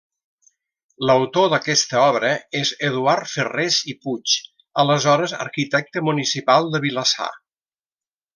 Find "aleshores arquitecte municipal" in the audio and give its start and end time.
4.85-6.73